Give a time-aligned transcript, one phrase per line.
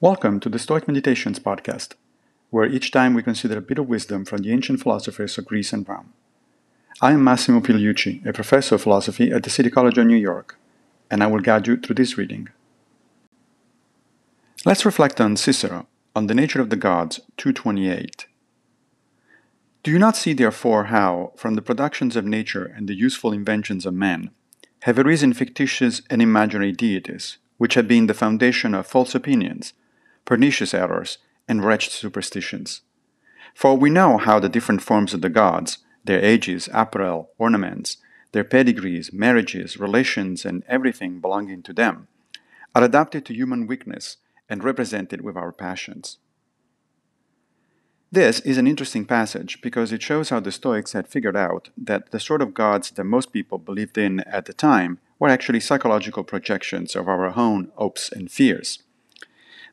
[0.00, 1.94] Welcome to the Stoic Meditations podcast,
[2.50, 5.72] where each time we consider a bit of wisdom from the ancient philosophers of Greece
[5.72, 6.12] and Rome.
[7.00, 10.56] I am Massimo Pigliucci, a professor of philosophy at the City College of New York,
[11.10, 12.48] and I will guide you through this reading.
[14.64, 18.28] Let's reflect on Cicero, on the nature of the gods, 228.
[19.82, 23.84] Do you not see, therefore, how, from the productions of nature and the useful inventions
[23.84, 24.30] of men,
[24.82, 29.72] have arisen fictitious and imaginary deities, which have been the foundation of false opinions,
[30.28, 31.16] pernicious errors,
[31.48, 32.82] and wretched superstitions.
[33.54, 37.96] For we know how the different forms of the gods, their ages, apparel, ornaments,
[38.32, 42.08] their pedigrees, marriages, relations, and everything belonging to them,
[42.74, 44.18] are adapted to human weakness
[44.50, 46.18] and represented with our passions.
[48.12, 52.10] This is an interesting passage because it shows how the Stoics had figured out that
[52.10, 56.22] the sort of gods that most people believed in at the time were actually psychological
[56.22, 58.82] projections of our own hopes and fears.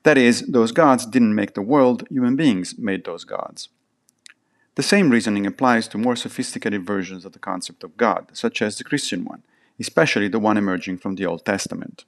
[0.06, 3.70] That is, those gods didn't make the world, human beings made those gods.
[4.76, 8.78] The same reasoning applies to more sophisticated versions of the concept of God, such as
[8.78, 9.42] the Christian one,
[9.80, 12.06] especially the one emerging from the Old Testament.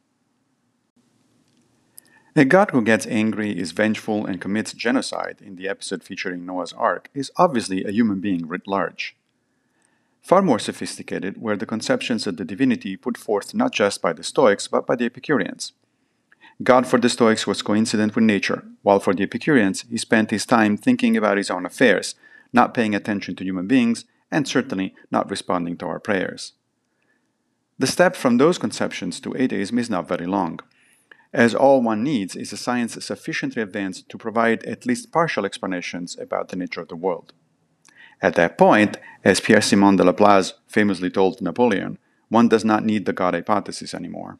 [2.35, 6.73] A God who gets angry, is vengeful, and commits genocide in the episode featuring Noah's
[6.73, 9.15] Ark is obviously a human being writ large.
[10.21, 14.21] Far more sophisticated were the conceptions of the divinity put forth not just by the
[14.21, 15.73] Stoics but by the Epicureans.
[16.63, 20.45] God for the Stoics was coincident with nature, while for the Epicureans he spent his
[20.45, 22.15] time thinking about his own affairs,
[22.51, 26.53] not paying attention to human beings, and certainly not responding to our prayers.
[27.77, 30.59] The step from those conceptions to atheism is not very long,
[31.31, 36.17] as all one needs is a science sufficiently advanced to provide at least partial explanations
[36.17, 37.33] about the nature of the world.
[38.19, 43.05] At that point, as Pierre Simon de Laplace famously told Napoleon, one does not need
[43.05, 44.39] the God hypothesis anymore.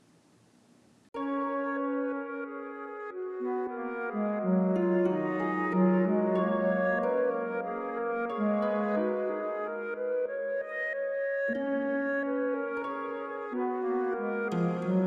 [14.51, 15.00] Música